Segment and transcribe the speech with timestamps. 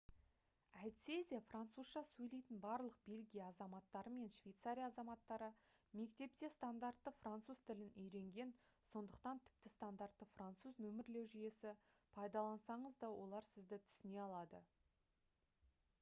[0.83, 5.49] әйтсе де французша сөйлейтін барлық бельгия азаматтары мен швейцария азаматтары
[5.99, 8.55] мектепте стандартты француз тілін үйренген
[8.91, 11.75] сондықтан тіпті стандартты француз нөмірлеу жүйесі
[12.17, 14.63] пайдалансаңыз да олар сізді түсіне алады